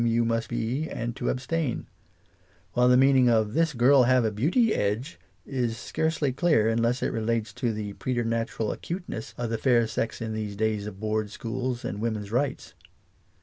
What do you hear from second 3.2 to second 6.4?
of "This girl have a beauty edge" is scarcely